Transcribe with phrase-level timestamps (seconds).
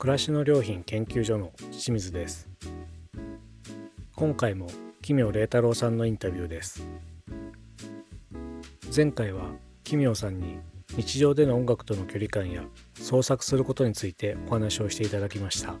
[0.00, 2.48] 暮らしの良品研究所の清水です。
[4.16, 4.66] 今回も
[5.02, 6.86] 奇妙麗太郎さんのインタビューです。
[8.96, 9.50] 前回は
[9.84, 10.58] 奇妙さんに
[10.96, 15.74] 日常での音楽との距離感や創作することについてお話をしていただきました。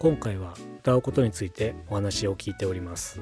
[0.00, 3.20] 今回は歌うことについてお話を聞いております。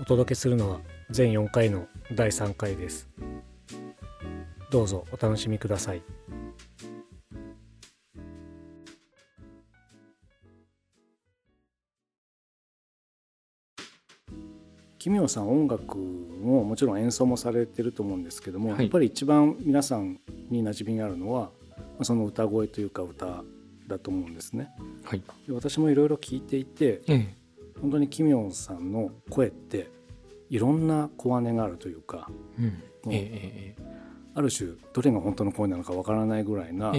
[0.00, 3.06] お届けするのは全4回の第3回です。
[4.70, 6.02] どうぞお楽しみください。
[14.98, 20.20] 奇妙さん音楽ももちろん演奏もされてると思うんですけども、はい、やっぱり一番皆さん
[20.50, 21.50] に馴染みがあるのは
[22.02, 23.44] その歌声というか歌
[23.86, 24.70] だと思うんですね。
[25.04, 27.34] はい、私もいろいろ聞いていて、ええ、
[27.80, 29.90] 本当に奇妙さんの声って
[30.50, 32.82] いろんな小姉があるというか、うん。
[33.10, 33.82] ええ、
[34.34, 36.92] ある種どれが本当の声なのかわからないぐらいな、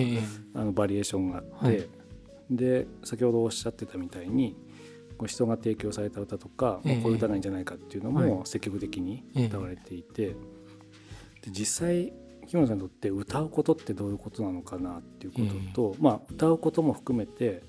[0.53, 1.87] あのバリエーションがあって、はい、
[2.49, 4.55] で先ほどおっしゃってたみたいに
[5.27, 10.35] 人が提供された歌とか、えー、こういう歌がいいんじゃないかっていうのも積極的に歌われていて、で
[11.51, 12.13] 実際
[12.49, 17.61] 木村さんにとって歌うことってどういうことなのかなっていうことと、えー、まあ、歌うことも含めて、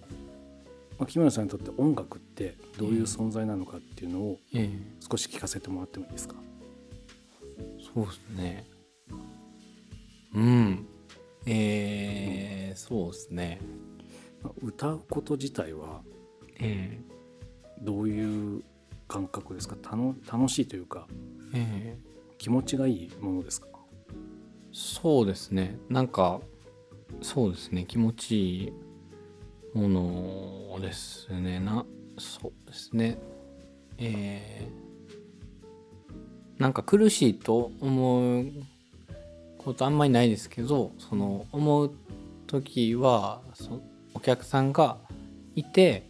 [0.99, 4.39] まあ、木村さんにとって音楽ってどういう存在なのかっていうのを
[5.07, 6.37] 少し聞かせてもらってもいいですか、
[7.59, 8.67] えー、そうですね。
[10.35, 10.87] うん。
[11.45, 13.61] えー、そうですね。
[14.63, 16.01] 歌うこと自体は、
[16.59, 17.20] えー、
[17.83, 18.63] どういう
[19.09, 19.77] 感覚ですか？
[19.91, 21.07] 楽楽しいというか、
[21.55, 23.69] えー、気持ちがいいものですか？
[24.73, 25.79] そうですね。
[25.89, 26.41] なんか
[27.23, 27.85] そうですね。
[27.87, 28.73] 気持ちいい
[29.75, 31.59] ものですね。
[31.59, 31.85] な
[32.19, 33.19] そうですね。
[33.99, 38.47] えー、なんか苦しいと思う
[39.59, 41.93] ことあんまりないですけどその思う
[42.47, 43.81] 時はそ
[44.15, 44.99] お客さんが
[45.55, 46.09] いて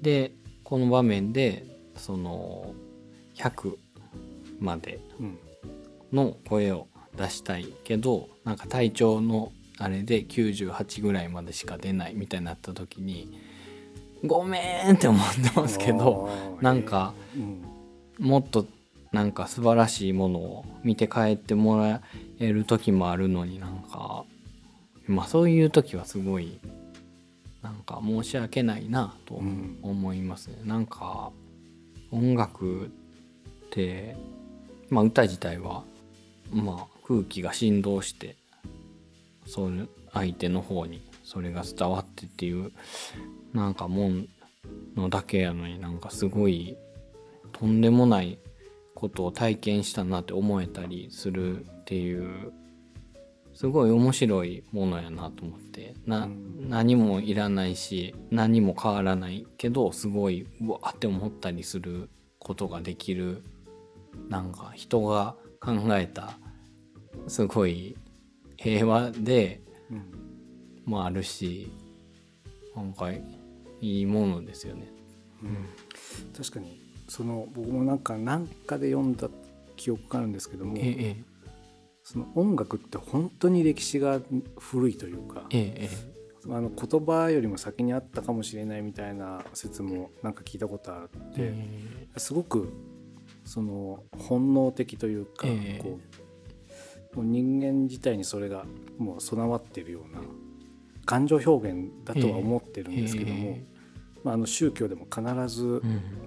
[0.00, 0.32] で
[0.64, 1.64] この場面で
[1.96, 2.74] その
[3.36, 3.76] 100
[4.58, 5.00] まで
[6.12, 13.38] の声を出したいけどなんか体調のあれで98ぐらいまでしか出ないみたいになった時に
[14.24, 16.30] ごめんって思ってますけど
[16.60, 17.12] なんか
[18.18, 18.66] もっと
[19.12, 22.00] なんか素晴らしいものを見て帰ってもら
[22.38, 24.24] える時もあるのになんか
[25.06, 26.58] まあそういう時はすごい
[27.64, 29.40] なんか申し訳ないなと
[29.82, 31.32] 思いますね、うん、なんか
[32.10, 32.88] 音楽っ
[33.70, 34.16] て
[34.90, 35.82] まあ歌自体は
[36.52, 38.36] まあ空気が振動して
[39.46, 42.70] そういう相手の方にそれが伝わってっていう
[43.54, 44.28] なんかもん
[44.94, 46.76] のだけやのになんかすごい
[47.52, 48.38] とんでもない
[48.94, 52.52] ことを体験したなって思えたりするっていう
[53.54, 55.94] すごい面白いものやなと思って。
[56.06, 56.28] な、
[56.58, 63.42] 何もいらないし何も変わらないけどすごいうわって思ったりすることができる。
[64.28, 66.38] なんか人が考えた
[67.26, 67.96] すごい
[68.56, 69.60] 平和で
[70.84, 71.72] もあるし
[72.76, 73.10] なんか
[73.80, 74.88] いいものですよね。
[75.42, 75.68] うん、
[76.36, 79.28] 確かにその僕もなんか何かで読んだ
[79.76, 81.24] 記憶があるんですけども、ええ、
[82.04, 84.20] その音楽って本当に歴史が
[84.58, 85.90] 古いというか、ええ、
[86.50, 91.66] あの言葉よりも先にあったかもしれないみたいな説もなんか聞いたことあって、え、
[92.18, 92.70] すごく
[93.44, 95.46] その本能的というか、
[95.82, 95.98] こ
[97.14, 98.66] うもう人間自体にそれが
[98.98, 100.20] もう備わっているような
[101.06, 103.58] 感情表現だとは思ってるんですけども、
[104.24, 105.82] まあ、あの宗教でも必ず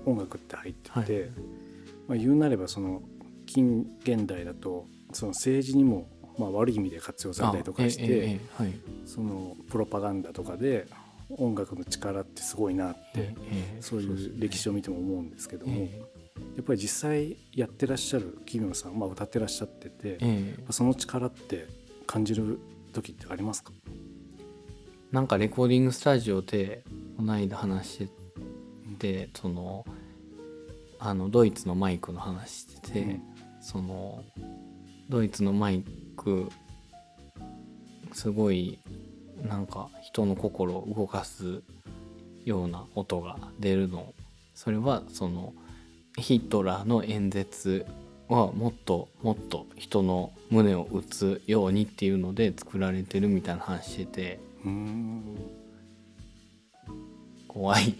[0.06, 1.32] 音楽って入ってて、うんはい、
[2.10, 3.04] まあ、言うなればその
[3.46, 4.86] 近現代だと
[5.18, 6.08] その政治にも
[6.38, 8.74] まあ悪い意味で活用されたりとかして、はい、
[9.06, 10.88] そのプロパガンダとかで
[11.30, 13.36] 音楽の力ってすごいなって、
[13.80, 15.88] そういう歴史を見ても思うんですけども、や
[16.62, 20.20] っぱり実際やってらっしゃる企業さん、まあ、歌ってらっしゃってて、
[20.70, 21.66] その力って
[22.06, 22.60] 感じる
[22.94, 23.74] 時ってありますか？
[25.12, 26.84] なんかレコーディングスタジオで
[27.18, 28.10] この間話して
[29.00, 29.86] て、うん、その
[31.00, 33.22] あのドイツのマイクの話してて、うん、
[33.60, 34.24] その
[35.10, 35.84] ドイツのマイ
[36.16, 36.50] ク
[38.14, 38.80] すごい
[39.48, 41.62] なんか人の心を動かす
[42.46, 44.14] ような音が出るの。
[44.54, 45.54] それはその
[46.18, 47.86] ヒトラーの演説
[48.28, 54.40] はもっともっと人の胸を打つようにっていうので作られてるみたいな話してて。
[57.48, 57.96] 怖い。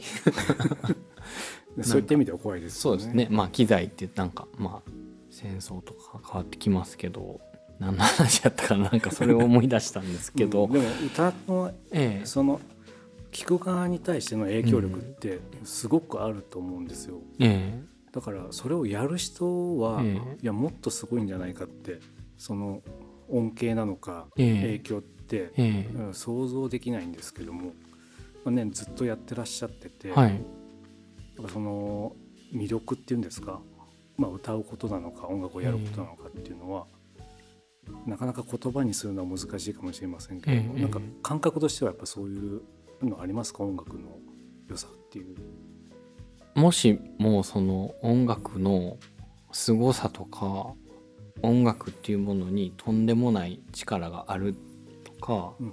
[1.82, 3.28] そういった意味では怖いです、ね、そうですね。
[3.30, 4.92] まあ機材ってなんかまあ
[5.38, 7.40] 戦争とか変わってきますけど
[7.80, 12.60] 何の話やったかななんかそれを思い出したんですけど、うん、でも歌の、ええ、その
[13.32, 22.00] 聞く側に対しての影響力ってすごくあると思うんですよ、ええ、だからそれをやる人は、ええ、いやもっとすごいんじゃないかって
[22.40, 22.82] その
[23.30, 27.74] 恩恵なのか影響って、ええ、想像できないんですけども、
[28.44, 30.42] まあね、ずっとやってらっしゃってて、はい、
[31.54, 32.16] その
[32.52, 33.62] 魅力っていうんですか、
[34.18, 36.86] まあ、歌うことなのか音楽をやることなのかっていうのは、
[38.06, 42.62] なかなか言葉にするのは難しいかもしれませんけども、なんか感覚としてはやっぱそういう
[43.02, 43.64] のありますか？
[43.64, 44.18] 音楽の
[44.68, 45.36] 良さっていう。
[46.56, 48.98] もしもその音楽の
[49.52, 50.74] 凄さとか
[51.44, 54.56] 音楽っていうものにとんでもない力がある
[55.04, 55.64] とか、う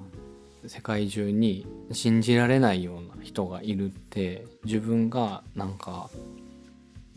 [0.66, 6.10] ん、世界中に信じられないような人がいるって自分がなんか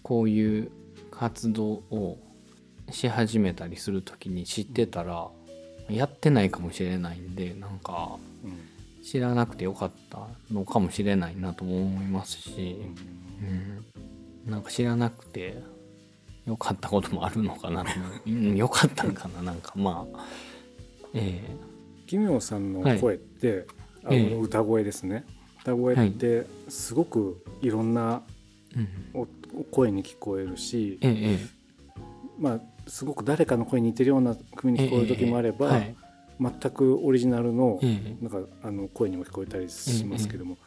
[0.02, 0.72] こういう
[1.18, 2.20] 活動を
[2.92, 5.28] し始めたりする時に知ってたら
[5.90, 8.18] やってないかもしれないんでなんか
[9.04, 12.78] 知らなくてよかったのかもしれないなとも思いますし、
[14.46, 15.58] うん、なんか知らなくて
[16.46, 17.84] よかったこともあるのかな
[18.26, 20.26] うん、よかったんかな なんかまあ
[21.14, 21.52] ええ。
[22.06, 23.66] ー、奇妙さんの声って、
[24.04, 28.22] はい、あの歌声ですね、えー、歌声ってすごくいろんな
[29.72, 31.48] 声に聞こえるし、えー、
[32.40, 32.60] まあ
[32.90, 35.96] すごく誰かの声に似てるような風に聞こえる時もあれば、はい、
[36.40, 37.80] 全くオリジナルの
[38.22, 40.58] なんかあの声にも聞こえたりしますけども、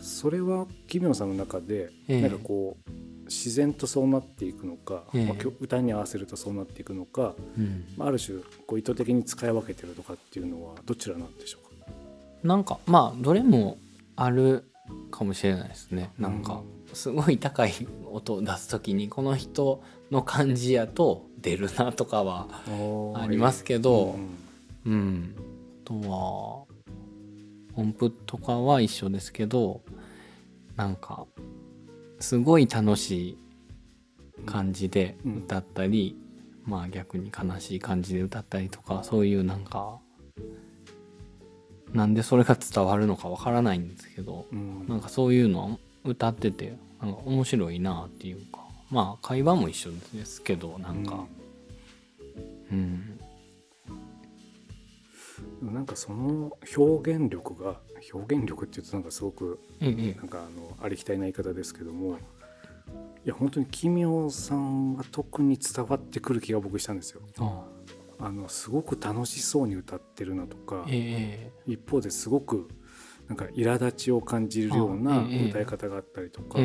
[0.00, 2.90] それは奇妙さんの中でなんかこう
[3.26, 7.34] 自然とそうなっていくのか、まあ、歌に合わせるとそうなっていくのか、
[7.96, 11.92] まあ、ある種こう意図的に使い分けてるとかっていうのはどちらなんでしょうか？
[12.42, 13.76] なんかまあどれも
[14.16, 14.70] ある
[15.10, 16.10] かもしれないですね。
[16.18, 16.62] なんか
[16.92, 17.72] すごい高い
[18.10, 22.48] 音を出す時にこの人の感じやと出るなとかは
[23.16, 24.16] ありますけど、
[24.86, 25.34] うん、うん、
[25.84, 26.64] あとは
[27.76, 29.82] 音符とかは一緒ですけど
[30.76, 31.26] なんか
[32.20, 33.38] すごい楽しい
[34.46, 36.16] 感じで歌ったり、
[36.66, 39.98] うん、まあ逆に悲しい感じで歌ったりとかそういうなんか
[41.92, 48.68] なんでそれが伝わるのかわからないんですけど、うん、なんかそういうの歌っててなんか面白いなっていうか。
[48.90, 51.26] まあ会話も一緒ですけどなんか。
[52.70, 53.18] うん、
[55.62, 57.80] うん、なんかその表現力が
[58.12, 62.18] 表現力っていうとなんかすごくなんかあのありきたりな言い方ですけども
[63.24, 67.22] いや本当に奇妙さんが特に伝わってくる気が僕したんですよ。
[67.38, 67.64] あ
[68.20, 72.68] のすごく楽しそうに歌ってるなとか、えー、一方ですごく
[73.28, 76.58] なんか苛立ちを感じるような歌い方があったりとか、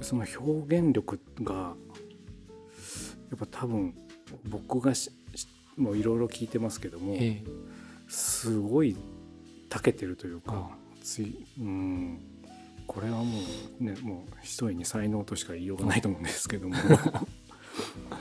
[0.00, 1.74] その表現力がや
[3.34, 3.94] っぱ多分
[4.48, 4.92] 僕が
[5.76, 7.16] もういろいろ聞いてますけども、
[8.08, 8.96] すごい
[9.68, 10.70] 長けてるというか
[11.02, 12.20] ついうん。
[12.86, 13.24] これはも
[13.80, 16.76] うねもう一重に才能としか言いようがないと思うんですけども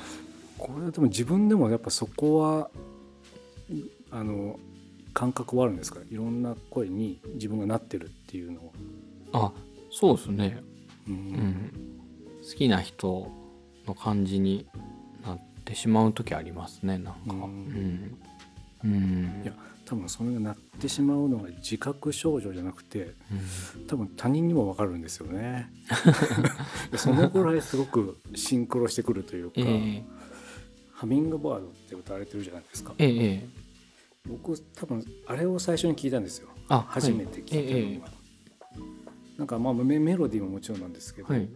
[0.65, 2.71] これでも自分でもやっぱそこは
[4.09, 4.59] あの
[5.13, 5.99] 感覚はあるんですか？
[6.09, 8.73] いろんな声に自分がなってるっていうの
[9.31, 9.45] は。
[9.45, 9.51] あ
[9.91, 10.63] そうですね、
[11.07, 11.71] うん、うん、
[12.41, 13.31] 好きな人
[13.85, 14.65] の感じに
[15.23, 17.19] なってしまう時ありますねなんか。
[17.27, 18.17] うん、
[18.83, 19.53] うん、いや
[19.85, 23.13] 多分それがなってしまうのが自覚症状じゃなくて、
[23.77, 25.69] うん、多分他人にも分かるんですよね。
[26.97, 30.03] そのぐらいすごくシンクロしてくるというか、えー、
[31.05, 33.65] ハミングバードって歌われてるじゃないですか、えー
[34.27, 36.49] 僕多分あれを最初に聞いたんですよ。
[36.67, 38.11] 初めて聞いたのが、は
[39.37, 41.47] なんかまあメメロディーももちろんなんですけど、はい、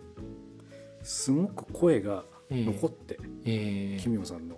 [1.01, 4.57] すごく声が残って、えー、奇妙さんの。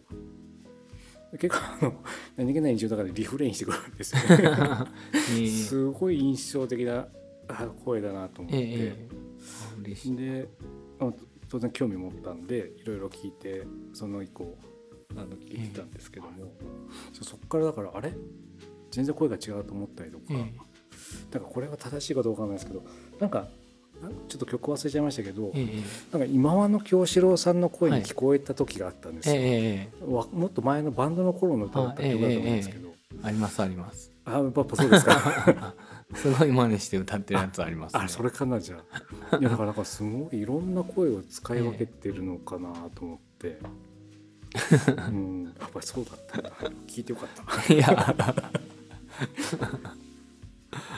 [1.39, 1.93] 結構あの
[2.35, 4.21] 何気ない印象だからリフレインしてくるんですよ
[5.47, 7.07] すごい印象的な
[7.85, 10.49] 声だなと思って、えー、で
[11.49, 14.57] 当然興味持ったんでいろいろ聞いてその以降
[15.15, 18.13] あの聞いてたんですけども、えー、そこからだからあれ？
[18.91, 20.37] 全然声が違うと思ったりとか、えー、
[21.33, 22.83] なんかこれは正しいかどうかわかんないですけど
[23.19, 23.47] なんか
[24.27, 29.43] ちょっと曲忘れちゃいましたけど、えー、なんか今和の京志郎さんの声に聞こえた時があったんですよ、はい。
[29.45, 32.89] えー、もっと前のバンドの頃の歌だった曲だと思うんですけど、
[33.23, 34.11] ありますあります。
[34.25, 35.75] あやっぱそうですか？
[36.15, 38.83] すごい真似して歌ってるやつあります、ね、あそれかなじゃ
[39.31, 39.37] あ。
[39.37, 43.59] いやだからなんかすごいいろんな声を使い分けてるのかなと思って。
[45.09, 46.65] うん、やっぱりそうだった。
[46.87, 47.29] 聞いてよかっ
[47.67, 47.73] た。
[47.73, 48.15] いや。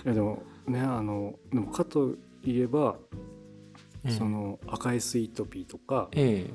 [0.05, 2.97] いやでもねあのでもかといえば、
[4.09, 6.49] その赤いスイートピーとか、え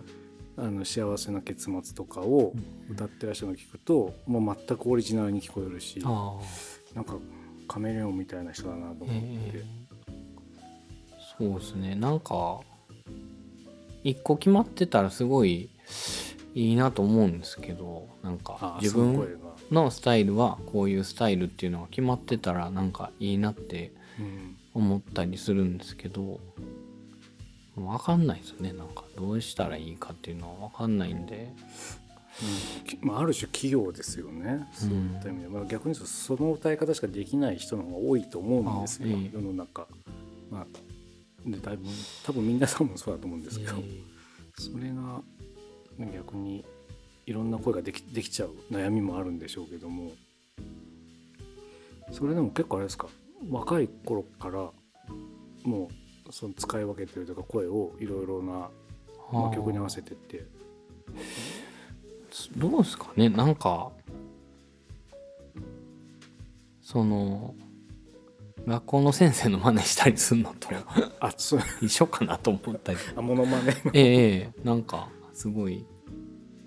[0.57, 2.53] あの幸せな結末とかを
[2.91, 7.17] 歌ってらっしゃるのを聞くと、もう全くオリジナルに聞こえるしなんか
[7.67, 11.95] カメレオンみたいな人だなと思って、えー、そうですね。
[11.95, 12.61] なんか
[14.05, 15.71] 一個決まってたらすごい
[16.55, 19.39] いいなと思うんですけどなんか自分
[19.71, 23.93] のスタイルはこういうスタイルっていうのが決まってたらなんかいいなって
[24.75, 26.41] 思ったりするんですけど、
[27.77, 28.73] 分かんないですよね。
[28.73, 31.55] なんかどうしたらいいかっていうのは分かんないんで。
[33.03, 33.09] うん。
[33.09, 34.69] まあ、ある種企業ですよね。
[34.73, 39.87] そういった意味で、うん、まあ、逆に言うとその歌い方しかできない人の方が多いと思うんですよ、世の中。
[40.51, 40.67] まあ、
[41.47, 41.85] でだいぶ
[42.25, 43.75] 多分皆さんもそうだと思うんですけど、
[44.57, 45.23] それが
[46.07, 46.65] 逆に
[47.27, 50.13] いろんな声ができできちゃう悩みもあるんでしょうけども。
[52.13, 53.09] それでも結構あれですか？
[53.51, 54.71] 若い頃から
[55.65, 55.91] も
[56.29, 58.71] うその使い分けてるとか声をいろいろな、
[59.33, 60.45] まあ、曲に合わせてって。
[62.57, 63.29] どうですかね？
[63.29, 63.91] なんか
[66.81, 67.55] その
[68.67, 70.69] 学校の先生の真似したりするのと
[71.21, 71.61] あそう。
[71.83, 72.99] 一緒かなと思ったり。
[73.17, 75.09] あモノマネええなんか
[75.39, 75.87] すごい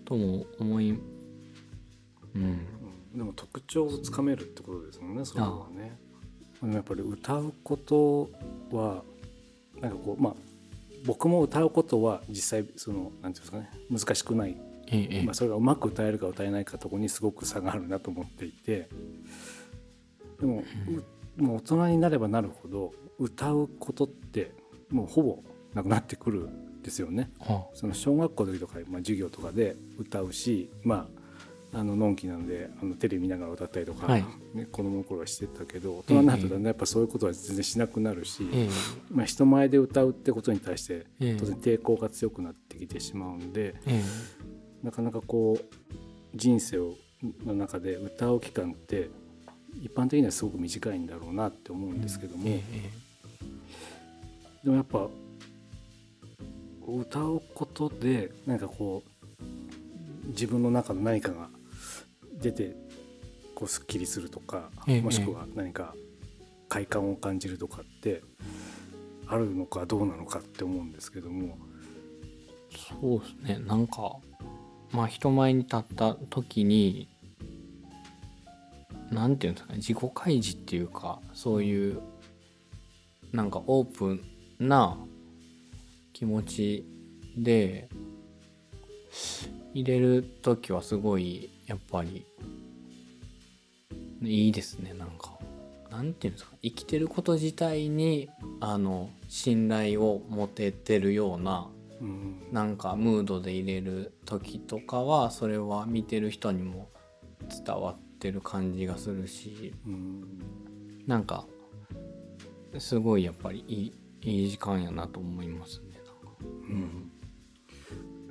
[0.06, 0.98] とも思い
[2.34, 2.66] うん、
[3.13, 6.00] でも特徴をつかめるってことですもんねそれはね。
[6.62, 8.30] でもやっぱり歌うこと
[8.72, 9.04] は
[9.82, 10.34] なんかこうまあ
[11.06, 14.56] 僕も歌うことは実際そのなんていうんですかね難しくない、
[14.88, 18.88] ええ、まあ、それがうまく歌えるか歌えないかとこにすごく差があるなと思っていて。
[20.40, 20.63] でも、
[21.38, 24.54] うん、もう大人になればなるほど歌うことって
[24.90, 26.50] もうほぼなくなってくる
[26.81, 27.31] ですよね。
[27.39, 31.07] はあ、その小学校の時とか、まあ、授業とかで歌うし、ま
[31.73, 38.69] あ、あののんきなんであのテレビ見ながら歌ったりとか、はい、ね、子供の頃はしてたけど大人になるとだんだんやっぱそういうことは全然しなくなるし、え
[39.09, 44.03] まあ、人前で歌うってことに対して当然抵抗が強くなってきてしまうんで、え、
[44.83, 45.75] なかなかこう
[46.35, 46.95] 人生を
[47.45, 49.09] の中で歌う期間って
[49.81, 52.43] 一般的にはすごく短いんだろうなって思うんですけども、
[54.63, 55.07] でもやっぱ
[57.00, 61.50] 歌うことでなんかこう自分の中の何かが
[62.41, 62.75] 出て
[63.55, 65.93] こうすっきりするとか、ええ、もしくは何か
[66.69, 68.21] 快感を感じるとかって
[69.27, 71.57] あるのかどうなのかって思うんですけども。
[73.01, 73.65] そうですね。
[73.65, 74.15] なんか
[74.91, 77.10] まあ人前に立った時に
[79.12, 82.01] 何て言うんですかね自己開示っていうかそういう
[83.31, 84.21] なんかオープン
[84.60, 84.98] な
[86.22, 86.86] 気持ち
[87.36, 87.90] で
[89.74, 92.28] 入れる時はすごいやっぱり
[94.22, 94.94] いいですね。
[94.94, 95.40] なんか
[95.90, 96.51] なんていうんですか？
[96.62, 101.68] 生きてること自体にあの信頼を持ててるような、
[102.00, 106.90] うん、なんかムードで入れる時とかはそれは見てる人にも
[107.66, 110.24] 伝わってる感じがするし、うん、
[111.08, 111.48] なんか
[112.78, 115.90] すごいやっぱりいいいい時間やなと思いますね。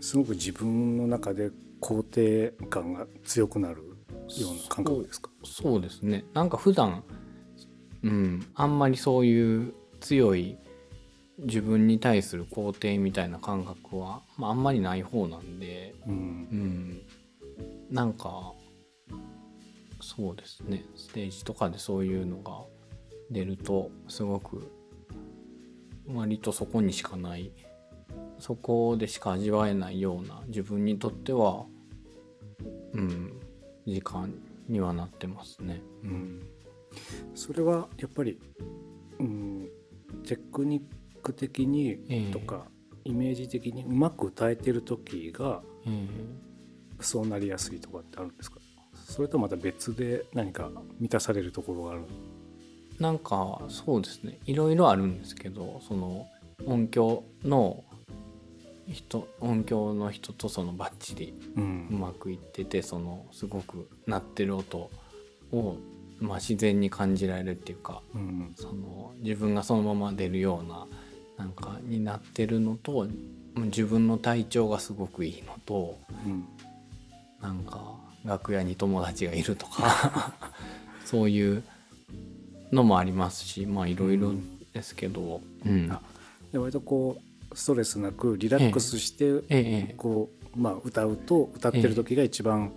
[0.00, 1.50] すごく自分の中で
[1.80, 3.82] 肯定感が強くなる
[4.38, 5.30] ような感覚ですか？
[5.44, 6.24] そうですね。
[6.32, 7.04] なんか普段
[8.02, 10.56] うんあんまりそういう強い
[11.38, 17.02] 自分に対する肯定みたいな感覚は、まあ、あんまりない方なんで、うん、うん、
[17.90, 18.52] なんか
[20.00, 20.84] そうですね。
[20.96, 22.62] ステージとかでそういうのが
[23.30, 24.70] 出るとすごく
[26.06, 27.52] 割とそこにしかない
[28.40, 31.64] そこでしか味わえないような自分にとっては
[32.92, 33.32] うん
[33.86, 34.32] 時間
[34.68, 35.80] にはなってますね。
[36.04, 36.42] うん、
[37.34, 38.38] それはやっぱり、
[39.18, 39.68] うん、
[40.26, 40.82] テクニッ
[41.22, 42.66] ク的にとか、
[43.04, 46.06] えー、イメージ的にうまく歌えてる時が、えー、
[47.00, 48.58] そうなりやすいとかってあるんですか？
[48.94, 52.02] それとまた別で何か満たされるところがある？
[52.98, 54.38] なんかそうですね。
[54.44, 56.26] いろいろあるんですけどその
[56.66, 57.82] 音響の
[58.88, 61.60] 人音響の人とそのバッチリう
[61.94, 64.90] まくいってて、うん、そのすごく鳴ってる音
[65.52, 65.76] を、
[66.20, 70.86] まあ、自然に感じられるっていうか、うん、その自分がそのまま出るような
[71.38, 73.06] なんかになってるのと
[73.56, 76.46] 自分の体調がすごくいいのと、うん、
[77.40, 77.94] なんか
[78.24, 80.34] 楽屋に友達がいるとか
[81.04, 81.62] そういう
[82.72, 84.34] のもありますしまあいろいろ
[84.72, 85.88] ですけど、うん、
[86.52, 92.72] で割とこうストレスなくリラックスして、こうまあ、歌うと歌ってる時が一番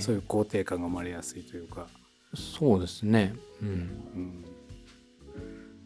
[0.00, 1.86] そういう肯定感が生まれやすいというか。
[2.34, 4.44] そうですね、うん、うん、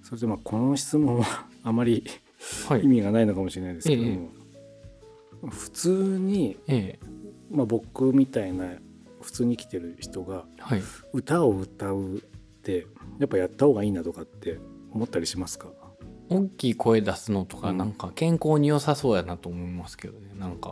[0.02, 2.04] それでまあこの質問はあまり、
[2.68, 4.30] はい、意味がないのかもしれないですけども、
[5.50, 7.06] 普通に、ええ。
[7.50, 8.64] まあ、僕みたいな
[9.20, 10.46] 普通に生きてる人が
[11.12, 12.20] 歌を歌うっ
[12.62, 12.87] て
[13.18, 14.58] やっぱやった方がいいなとかって
[14.90, 15.68] 思ったりしますか？
[16.33, 20.71] 大きい声出すのとかなんか健康に良さそうやなと思いますけどねなんか。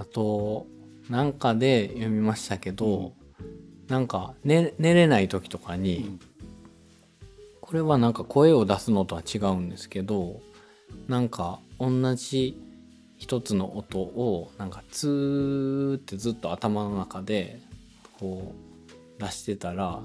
[0.00, 0.66] あと
[1.10, 6.20] なんかで読みましたけど、うん、なんか寝寝れない時とかに、うん、
[7.60, 10.40] これはなんか声を出すのとは違うんですけど
[11.06, 12.58] なんか同じ
[13.18, 17.60] 一つの音をなんかツーってずっと頭の中で
[18.18, 18.54] こ
[19.18, 20.00] う出してたら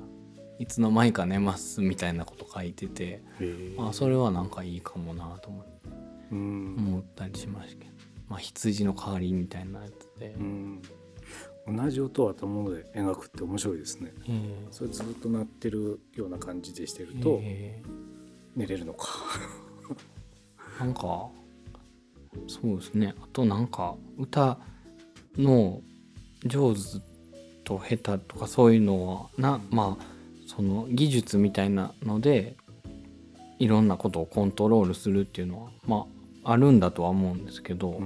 [0.60, 3.22] いつの間にか寝ますみたいなこと書いてて
[3.78, 5.76] あそれはなんかいいかもなと思って
[6.32, 7.92] 思ったりしましたけど、
[8.30, 10.36] まあ、羊の代わりみたいなやつで。
[11.68, 14.14] 同じ音を頭で描くって面白いですね、
[14.70, 17.42] それずっと鳴ってるような感じでしてると
[18.56, 19.08] 寝れるのか。
[20.80, 21.28] なんか
[22.48, 23.16] そうですね。
[23.20, 24.60] あとなんか歌
[25.38, 25.82] の
[26.46, 26.82] 上手
[27.64, 30.15] と下手とかそういうのはなまあ
[30.46, 32.56] その技術みたいなので
[33.60, 36.06] いろんなことをコントロールするっていうのはま
[36.44, 38.04] ああるんだとは思うんですけど、う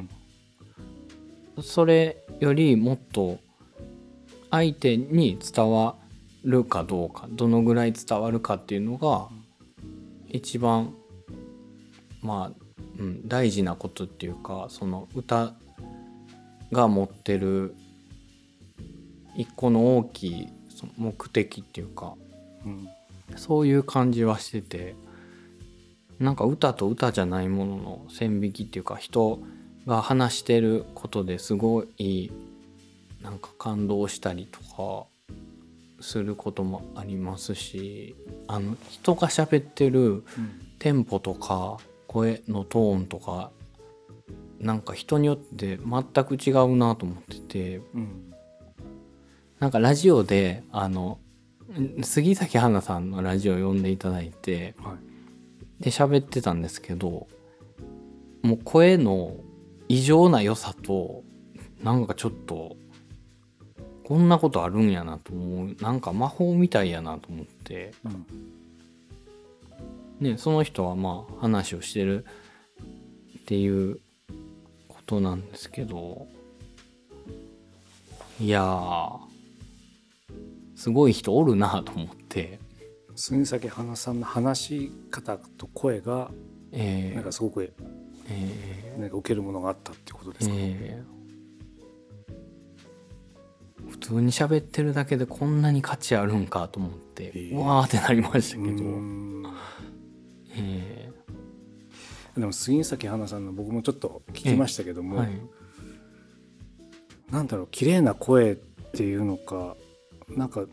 [1.60, 3.39] ん、それよりもっと
[4.51, 5.96] 相手に伝わ
[6.43, 9.27] るかどうかどのぐらい伝わるかっていうのが
[10.29, 10.93] 一番
[12.22, 12.69] まあ
[13.00, 15.53] うん、大事なことっていうかその歌
[16.72, 17.74] が持ってる
[19.36, 20.48] 一個の大きい
[20.98, 22.15] 目的っていうか、
[22.66, 22.89] うん、
[23.36, 24.96] そういう感じはしてて。
[26.20, 29.39] なんか歌と歌じゃないものの線引きっていうか人
[29.88, 32.32] が話してることですごい
[33.22, 35.08] なんか感動したりとか
[36.01, 38.16] することもありますし
[38.48, 40.24] あの人が喋ってる
[40.78, 43.51] テンポとか声のトーンとか
[44.60, 48.34] なんか人によって全く違うなと思ってて、うん、
[49.60, 51.18] なんかラジオであの
[52.01, 54.95] 杉咲花さんのラジオ呼んでいただいて、は
[55.79, 57.27] い、で喋ってたんですけど
[58.41, 59.36] もう声の
[59.88, 61.23] 異常な良さと
[61.84, 62.75] なんかちょっと
[64.03, 67.93] こんなことあるんやなと思うなんか魔法みたいやなと思って、
[70.19, 72.25] うん、ね、その人はまあ話をしてる
[73.38, 73.99] っていう
[74.88, 76.27] ことなんですけど
[78.39, 79.12] いや
[80.80, 82.58] すごい人おるなと思って。
[83.13, 86.32] 杉咲花さんの話し方と声が、
[86.72, 87.74] えー、なんかすごく、
[88.30, 98.84] えー、なんか受けるものがあったっていうことですか、えー、普通に喋ってるだけでこんなに価値あるんかと思って、えー、うわーってなりましたけど。
[100.56, 105.42] えー、でも杉咲花さんの僕もちょっと聞きましたけども、えーはい、
[107.32, 108.56] なんだろう綺麗な声っ
[108.94, 109.76] ていうのか
[110.36, 110.65] なんか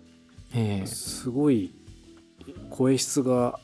[0.85, 1.75] すごい
[2.71, 3.59] 声質が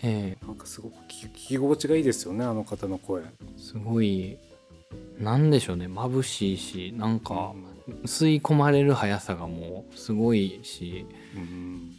[0.47, 3.23] なんかすごく聞き心地がいいですよねあの方の声。
[3.57, 4.39] すごい
[5.19, 7.55] なんでしょうね眩しいしなんか
[8.05, 11.97] 吸い込まれる速さがもうすごいし、うん、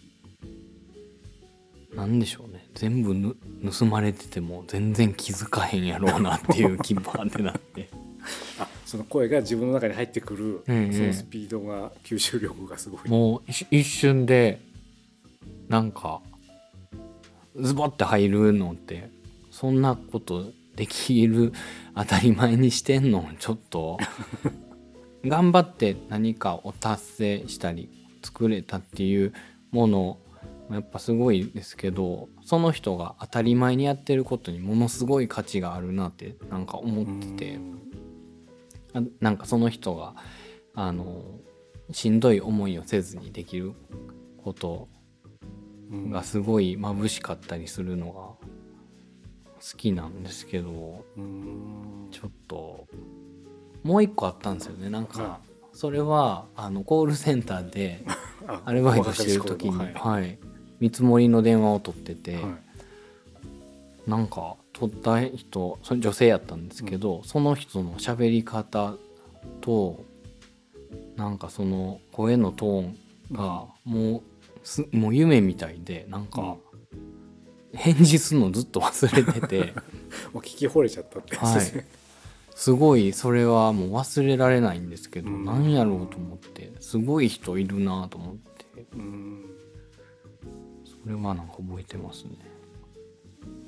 [1.96, 3.36] なんでしょうね全部
[3.72, 7.90] 盗まれてても全然気づかへんやろうなっていう気バーってなって。
[7.92, 8.03] あ
[8.94, 13.10] その声が自分の中に入ってくる、うんうん、そのスピードが吸収力がすごい。
[13.10, 14.62] もう一瞬で
[15.68, 16.22] なんか
[17.60, 19.10] ズボって入るのって
[19.50, 21.54] そんなことできる
[21.96, 23.98] 当たり前にしてんのちょっと
[25.26, 27.90] 頑張って何かを達成したり
[28.22, 29.34] 作れたっていう
[29.72, 30.20] もの
[30.70, 37.60] やっぱすごいですけどその人が当たり前にやってることにものすごい価値があるなってなんか思ってて
[39.20, 40.16] なんかその人が
[40.76, 41.24] あの
[41.92, 43.74] しんどい思いをせずにできる
[44.44, 44.88] こと
[46.10, 51.06] がすごい眩しかったりするのが好きなんですけど
[52.12, 52.88] ちょっと
[53.84, 54.90] もう一個あったんですよね。
[54.90, 55.40] なんか
[55.74, 58.06] それはあのコールセンターで
[58.66, 60.38] アルバイトしてる時に、はい、
[60.80, 62.42] 見積もりの電話を取ってて、は
[64.08, 64.56] い、なんか
[64.88, 68.96] 取った人それ女性やったんですけど、うん、その人の喋り方
[69.62, 70.04] と
[71.16, 72.98] なんかその声のトーン
[73.32, 74.22] がもう
[74.64, 76.58] すもう夢みたいでなんか
[77.74, 79.74] 返事するのずっと忘れてて。
[80.32, 81.86] もう聞き惚れちゃったってすね、はい、
[82.54, 88.86] すごいそれはもう忘れられないんですけど、うん、何やろうと思ってすごい人いるなと思って。
[88.96, 89.46] うん。
[90.86, 92.38] それはなんか覚えてますね。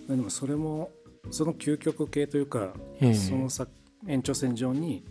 [0.07, 0.91] でもそれも
[1.31, 3.67] その究極系というか、えー、そのさ
[4.07, 5.03] 延長線上に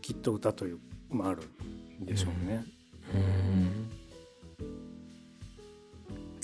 [0.00, 0.78] きっと歌という
[1.10, 1.42] もある
[2.02, 2.64] んでしょうね。
[3.14, 3.90] うん。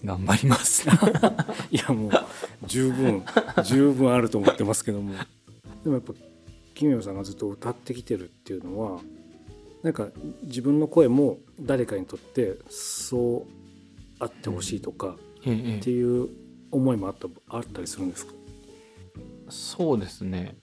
[0.07, 0.87] 頑張ります。
[1.71, 2.11] いやもう
[2.67, 3.23] 十分
[3.65, 5.15] 十分あると思ってますけども。
[5.83, 6.15] でもやっぱ
[6.75, 9.01] 奇妙さんがずっと歌ってきてるっていうのは
[9.83, 10.11] なんか
[10.43, 13.53] 自分の声も誰かにとってそう
[14.19, 16.29] あってほしいとかっていう
[16.71, 18.33] 思いもあったあったりするんですか？
[19.49, 20.57] そうですね。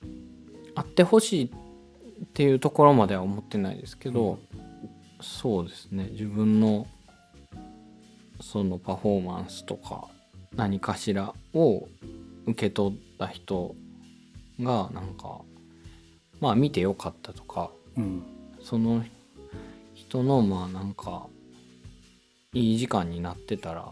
[0.76, 4.39] あってほしいっていうところまでは思ってないですけど、うん、
[5.22, 6.10] そうですね。
[6.12, 6.88] 自分の
[8.41, 10.08] そのパフォーマンスとか
[10.56, 11.88] 何かしらを
[12.46, 13.76] 受け取った人
[14.60, 15.41] がなんか
[16.39, 18.24] まあ見てよかったとか、うん、
[18.62, 19.04] その
[19.93, 21.28] 人のまあなんか
[22.54, 23.91] いい時間になってたら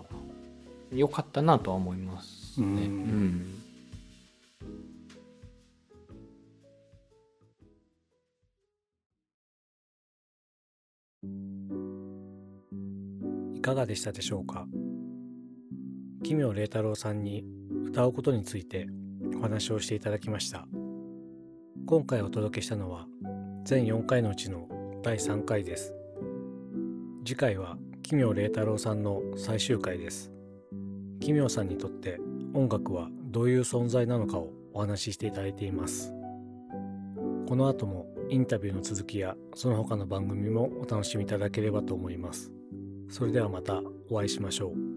[0.94, 2.66] よかったなとは思いますね。
[2.66, 3.61] うん、うん
[13.62, 14.66] いかがでしたでしょうか？
[16.24, 17.46] 奇妙麗太郎さんに
[17.86, 18.88] 歌うことについて
[19.38, 20.66] お話をしていただきました。
[21.86, 23.06] 今回お届けしたのは
[23.64, 24.68] 全4回のうちの
[25.04, 25.94] 第3回です。
[27.24, 30.32] 次回は奇妙麗太郎さんの最終回です。
[31.20, 32.20] 奇妙さんにとって
[32.56, 36.12] 音楽はどういう存在なのかをお話ししていただいています。
[37.48, 42.52] この後もインタビューの続きやその他の番組もお楽しみいただければと思います。
[43.12, 44.91] それではまたお会いしましょう。